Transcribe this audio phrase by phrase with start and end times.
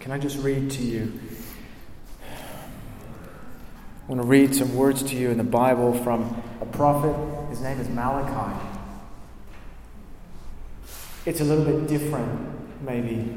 [0.00, 1.12] Can I just read to you?
[2.22, 7.14] I want to read some words to you in the Bible from a prophet.
[7.50, 8.58] His name is Malachi.
[11.26, 13.36] It's a little bit different, maybe,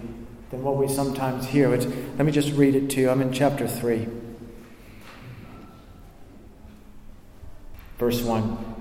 [0.52, 1.74] than what we sometimes hear.
[1.74, 3.10] It's, let me just read it to you.
[3.10, 4.08] I'm in chapter 3,
[8.00, 8.76] verse 1.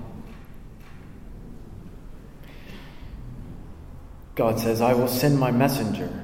[4.35, 6.23] God says, I will send my messenger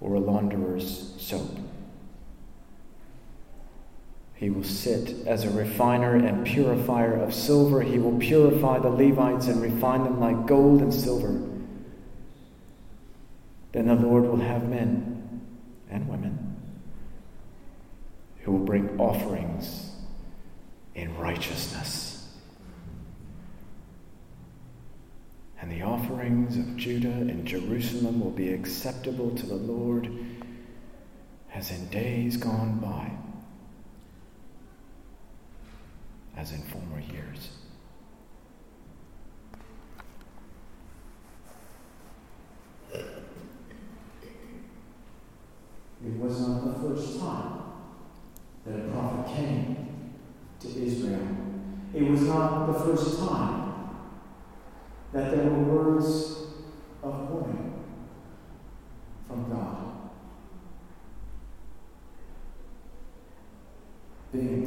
[0.00, 1.58] or a launderer's soap.
[4.34, 7.82] He will sit as a refiner and purifier of silver.
[7.82, 11.38] He will purify the Levites and refine them like gold and silver.
[13.72, 15.42] Then the Lord will have men
[15.90, 16.56] and women
[18.38, 19.92] who will bring offerings
[20.94, 22.19] in righteousness.
[25.60, 30.10] And the offerings of Judah and Jerusalem will be acceptable to the Lord
[31.52, 33.10] as in days gone by,
[36.36, 37.50] as in former years.
[46.02, 47.60] It was not the first time
[48.64, 50.16] that a prophet came
[50.60, 51.28] to Israel.
[51.92, 53.60] It was not the first time
[55.12, 56.36] that there were words
[57.02, 57.84] of warning
[59.26, 59.76] from God.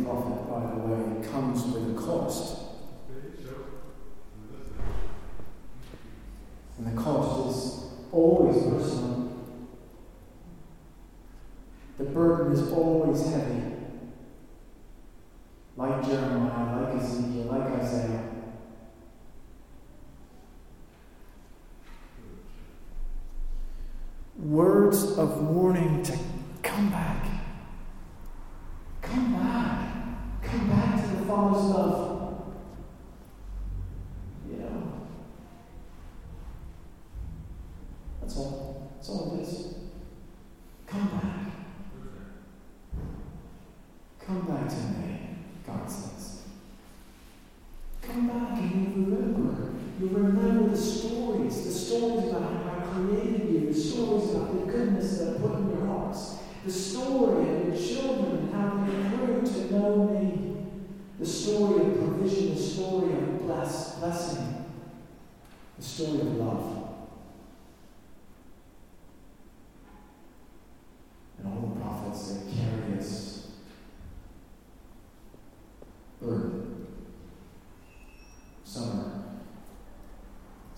[0.04, 2.60] Prophet, by the way, comes with a cost.
[6.78, 9.32] And the cost is always personal.
[11.98, 13.62] The burden is always heavy.
[15.78, 18.34] Like Jeremiah, like Ezekiel, like Isaiah.
[24.44, 26.18] words of warning to
[26.62, 27.26] come back.
[29.02, 29.94] Come back.
[30.44, 32.54] Come back to the Father's love.
[34.50, 34.94] You know.
[38.22, 38.92] That's all.
[38.96, 39.76] That's all it is.
[40.88, 41.54] Come back.
[44.26, 45.20] Come back to me,
[45.66, 46.44] God says.
[48.02, 49.74] Come back and you remember.
[50.00, 54.72] You remember the stories, the stories about how I created you, the stories about the
[54.72, 59.16] goodness that I put in your hearts, the story of your children and how they
[59.16, 60.58] grew to know me,
[61.20, 64.66] the story of provision, the story of bless, blessing,
[65.78, 66.90] the story of love.
[71.38, 73.48] And all the prophets that carry this
[76.22, 76.88] burden.
[78.64, 79.24] Some are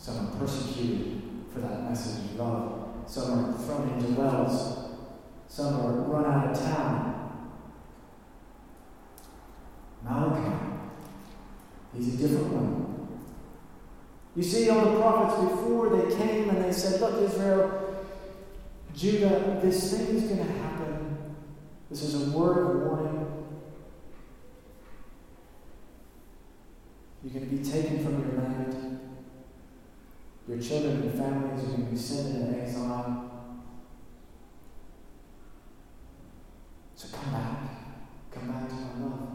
[0.06, 3.05] some are persecuted for that message of love.
[3.16, 4.90] Some are thrown into wells.
[5.48, 7.50] Some are run out of town.
[10.04, 10.52] Malachi,
[11.96, 13.20] he's a different one.
[14.36, 18.04] You see, all the prophets before they came and they said, Look, Israel,
[18.94, 21.36] Judah, this thing is going to happen.
[21.90, 23.46] This is a word of warning.
[27.24, 28.75] You're going to be taken from your land.
[30.48, 33.32] Your children and families are going to be sent into exile.
[36.96, 37.58] So come back.
[38.32, 39.30] Come back to my love.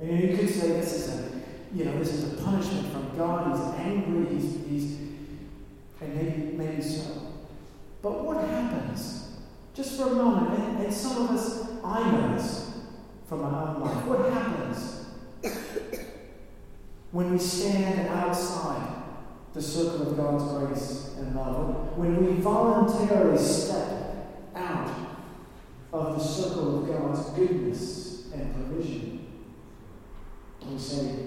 [0.00, 1.42] And you could say this is a,
[1.74, 3.52] you know, this is a punishment from God.
[3.52, 4.36] He's angry.
[4.36, 5.04] He's, he's
[6.04, 7.02] and maybe, maybe so.
[8.02, 9.36] But what happens?
[9.74, 12.72] Just for a moment, and, and some of us, I know this
[13.26, 14.04] from my own life.
[14.04, 15.06] What happens
[17.10, 19.02] when we stand outside
[19.54, 24.90] the circle God's grace and love, when we voluntarily step out
[25.92, 29.26] of the circle of God's goodness and provision,
[30.70, 31.23] we say,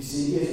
[0.00, 0.49] You see, if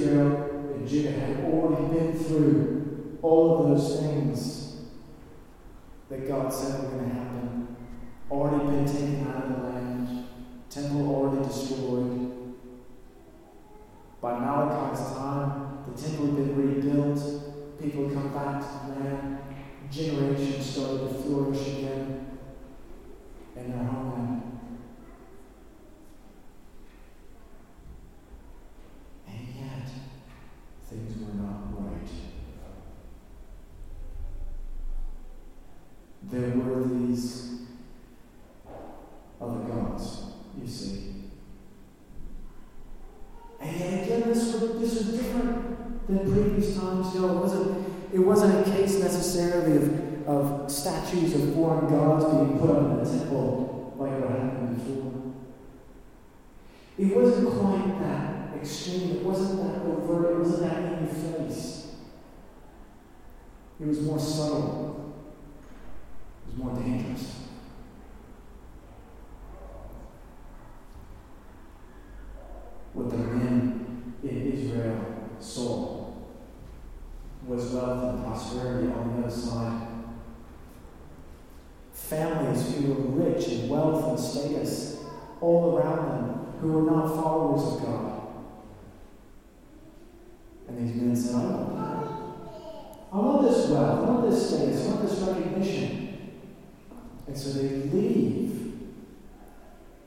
[97.48, 98.72] so they leave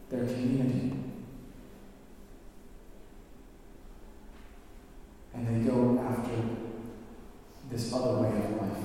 [0.09, 0.91] their community.
[5.33, 6.31] And they go after
[7.71, 8.83] this other way of life.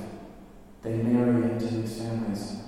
[0.83, 2.61] They marry into these families.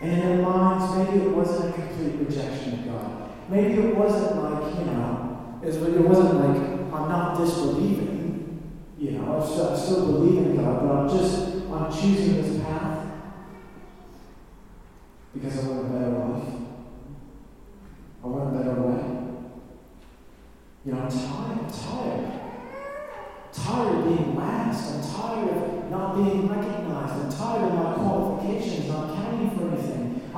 [0.00, 3.30] And in their minds, maybe it wasn't a complete rejection of God.
[3.48, 7.97] Maybe it wasn't like, you know, it wasn't like, I'm not disbelieving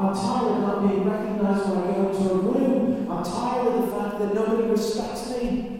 [0.01, 3.11] I'm tired of not being recognized when I go into a room.
[3.11, 5.80] I'm tired of the fact that nobody respects me.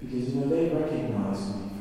[0.00, 1.77] Because, you know, they recognize me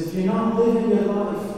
[0.00, 1.57] If you're not living your life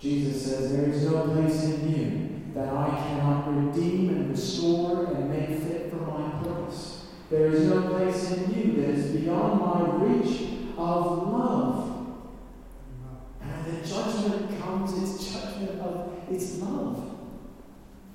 [0.00, 5.30] Jesus says, There is no place in you that I cannot redeem and restore and
[5.30, 7.06] make fit for my purpose.
[7.30, 10.42] There is no place in you that is beyond my reach
[10.76, 12.16] of love.
[13.40, 17.16] And the judgment comes, it's judgment of it's love.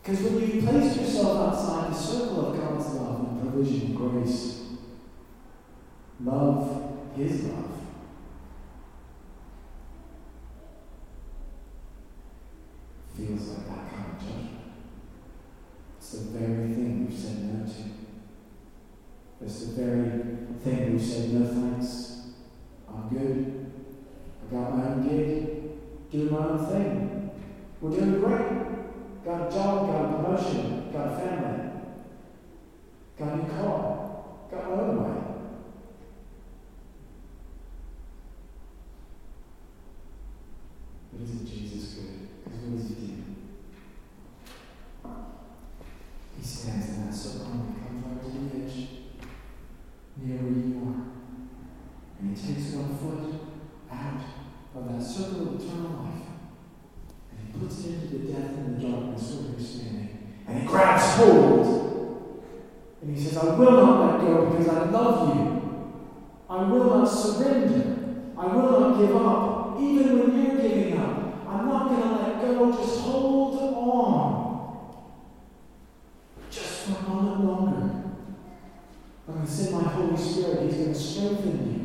[0.01, 4.61] Because when you place yourself outside the circle of God's love and provision and grace,
[6.21, 7.82] love, His love,
[16.13, 17.83] It's the very thing we've said no to.
[19.43, 20.19] It's the very
[20.63, 22.02] thing we've said no thanks
[63.03, 65.43] And he says, I will not let go because I love you.
[66.49, 68.31] I will not surrender.
[68.37, 69.81] I will not give up.
[69.81, 72.71] Even when you're giving up, I'm not going to let go.
[72.71, 74.43] Just hold on.
[76.49, 78.03] Just for a moment longer.
[79.27, 80.63] I'm going to send my Holy Spirit.
[80.63, 81.79] He's going to strengthen you.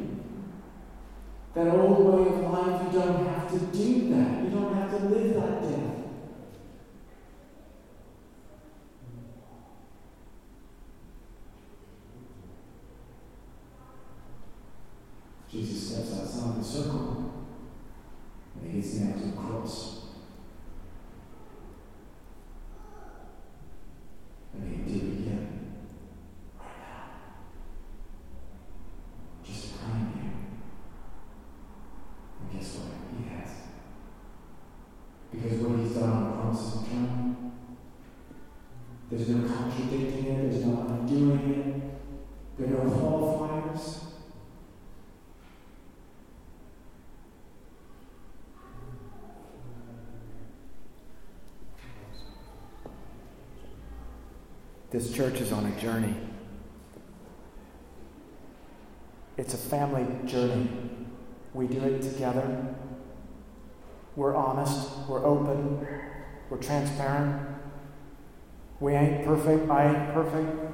[1.55, 4.45] That old way of life, you don't have to do that.
[4.45, 5.98] You don't have to live that death.
[16.69, 17.33] circle.
[18.61, 20.08] And he gets nailed to the cross.
[54.91, 56.15] This church is on a journey.
[59.37, 60.69] It's a family journey.
[61.53, 62.75] We do it together.
[64.17, 64.91] We're honest.
[65.07, 65.87] We're open.
[66.49, 67.49] We're transparent.
[68.81, 69.71] We ain't perfect.
[69.71, 70.68] I ain't perfect.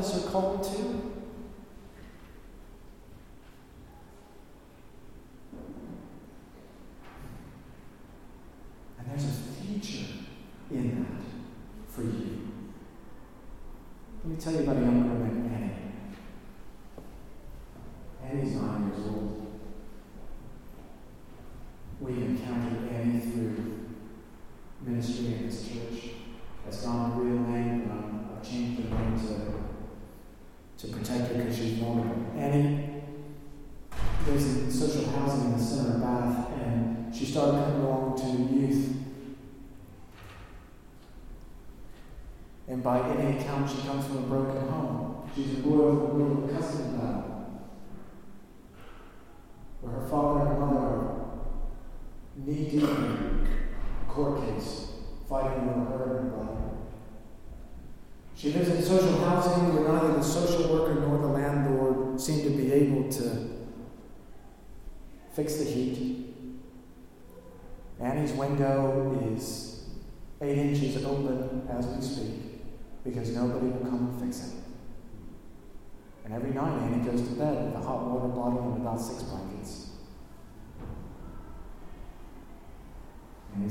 [0.00, 0.80] Us are called to.
[8.98, 10.06] And there's a future
[10.70, 11.22] in that
[11.86, 12.48] for you.
[14.24, 15.72] Let me tell you about a young girl named Annie.
[18.24, 19.46] Annie's nine years old.
[22.00, 23.88] We encountered Annie through
[24.86, 26.12] ministry in this church.
[26.64, 31.56] That's not her real name, but I've changed her name to, to protect her because
[31.56, 32.26] she's vulnerable.
[32.36, 33.02] Annie
[34.26, 38.54] lives in social housing in the center of Bath, and she started coming along to
[38.54, 38.96] youth.
[42.68, 45.28] And by any account, she comes from a broken home.
[45.34, 47.70] She's a boy with a little custody battle,
[49.80, 51.30] where her father and mother are
[52.36, 53.48] knee deep in
[54.08, 54.92] court case
[55.28, 56.60] fighting over her and her brother.
[58.34, 62.50] She lives in social housing where neither the social worker nor the landlord seem to
[62.50, 63.50] be able to
[65.32, 66.34] fix the heat.
[68.00, 69.84] Annie's window is
[70.40, 74.54] eight inches open as we speak because nobody will come and fix it.
[76.24, 79.22] And every night Annie goes to bed with a hot water bottle and about six
[79.24, 79.49] blankets.
[83.60, 83.70] And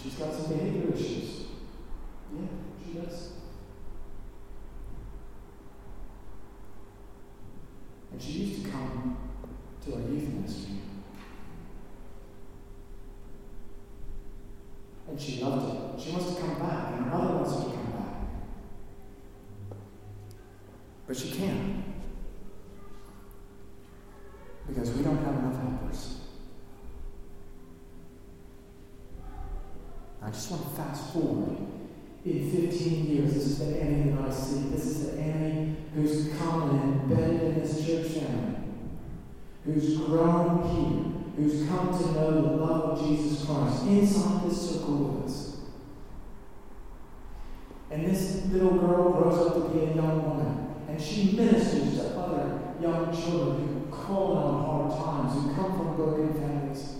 [0.00, 1.46] She's got some behavior issues.
[2.32, 2.46] Yeah,
[2.84, 3.32] she does.
[8.12, 9.16] And she used to come
[9.84, 10.74] to our youth ministry.
[15.08, 16.00] And she loved it.
[16.00, 18.14] She wants to come back, and her mother wants her to come back.
[21.06, 21.84] But she can't.
[24.68, 26.18] Because we don't have enough helpers.
[30.20, 31.56] I just want to fast forward.
[32.24, 34.68] In 15 years, this is the Annie that I see.
[34.68, 38.54] This is the Annie who's come and embedded in this church family,
[39.64, 44.94] who's grown here, who's come to know the love of Jesus Christ inside this circle
[44.94, 45.56] with us.
[47.90, 52.16] And this little girl grows up to be a young woman, and she ministers to
[52.16, 56.97] other young children who call on hard times, who come from broken families.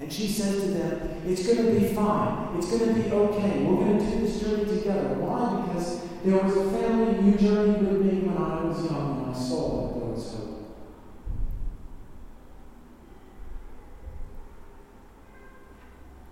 [0.00, 2.56] And she says to them, It's going to be fine.
[2.56, 3.64] It's going to be okay.
[3.64, 5.14] We're going to do this journey together.
[5.14, 5.66] Why?
[5.66, 9.38] Because there was a family who journeyed with me when I was young, and I
[9.38, 10.58] saw that there was hope.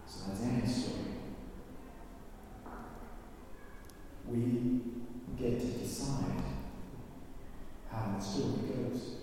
[0.07, 0.97] So that's Annie's story.
[4.27, 4.81] We
[5.39, 6.43] get to decide
[7.91, 9.15] how story goes.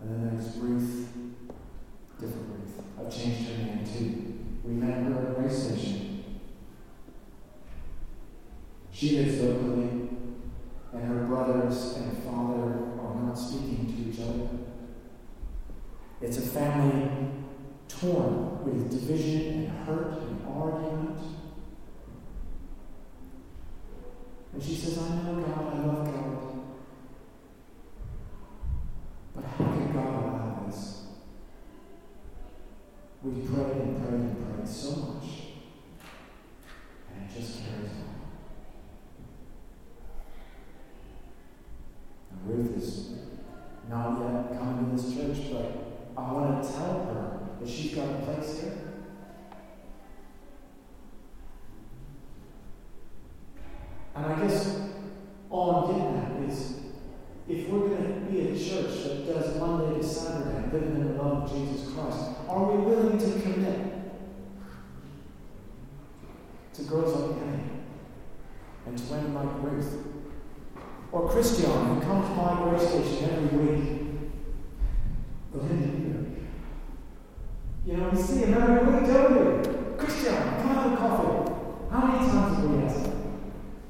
[0.00, 1.08] And then there's Ruth,
[2.20, 2.84] different Ruth.
[2.98, 4.44] I've changed her name too.
[4.64, 6.16] We met her at a Grace Station.
[8.96, 10.08] She lives locally,
[10.94, 14.48] and her brothers and father are not speaking to each other.
[16.22, 17.10] It's a family
[17.88, 21.18] torn with division and hurt and argument.
[24.54, 26.62] And she says, I know God, I love God.
[29.34, 31.02] But how can God allow this?
[33.22, 34.02] We pray and
[34.66, 35.28] pray so much,
[37.14, 38.14] and it just carries on.
[42.32, 43.10] And Ruth is
[43.88, 48.08] not yet coming to this church, but I want to tell her that she's got
[48.08, 48.78] a place here.
[54.14, 54.80] And I guess
[55.50, 56.80] all I'm getting at is
[57.48, 61.22] if we're going to be a church that does Monday to Saturday, living in the
[61.22, 63.92] love of Jesus Christ, are we willing to commit
[66.72, 67.62] to girls like Annie
[68.86, 70.06] and to women like Ruth?
[71.12, 74.02] Or Christian, who comes by Grace Station every week.
[77.86, 79.96] You know, we see him every week, don't we?
[79.96, 81.52] Christian, come have a coffee.
[81.90, 83.42] How many times have we asked him?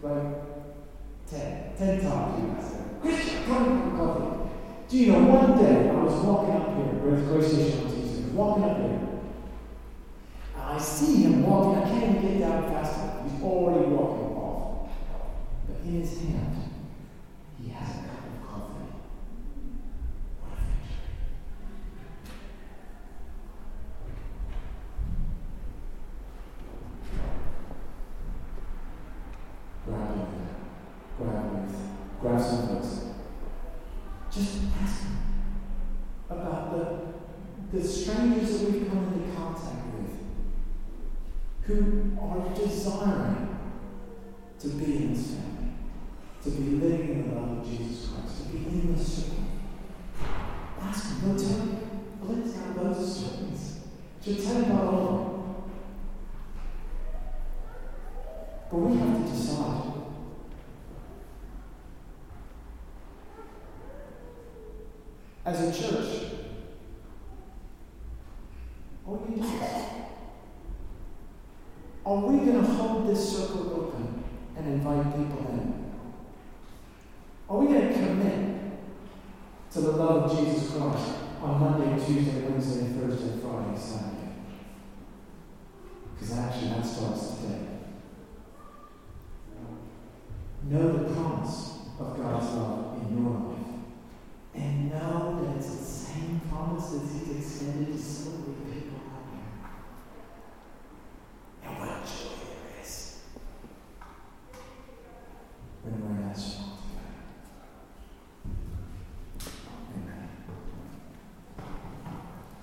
[0.02, 0.26] Like,
[1.26, 1.76] ten.
[1.76, 2.74] Ten times we asked.
[3.02, 4.50] Christian, come have a coffee.
[4.88, 8.30] Do you know, one day I was walking up here, with Grace Station on Tuesday,
[8.30, 9.00] walking up here.
[10.54, 13.30] And I see him walking, I can't even get down fast enough.
[13.30, 14.90] He's already walking off.
[15.66, 16.56] But in his hand,
[17.60, 18.92] he has a cup of coffee.
[20.40, 20.96] What a victory.
[29.84, 30.28] Grab it.
[31.18, 31.74] Grab it.
[32.26, 33.00] Grab some folks.
[34.32, 35.18] Just ask them
[36.28, 40.18] about the the strangers that we've come into contact with
[41.62, 43.58] who are desiring
[44.58, 45.72] to be in this family,
[46.42, 49.44] to be living in the love of Jesus Christ, to be in this circle.
[50.80, 51.80] Ask him, go tell him.
[52.22, 53.80] Let's have those stories.
[54.20, 55.54] Just tell him about all of them.
[58.68, 59.95] But we have to decide.
[65.46, 66.26] as a church.
[72.06, 74.24] Are we going to hold this circle open
[74.56, 75.92] and invite people in?
[77.48, 78.60] Are we going to commit
[79.72, 84.34] to the love of Jesus Christ on Monday, Tuesday, Wednesday, Thursday, Friday, Saturday?
[86.14, 87.66] Because actually, that starts today.
[90.68, 93.58] Know the promise of God's love in your life.
[94.54, 95.25] And know
[96.96, 98.85] coisas que Deus tem abençoe.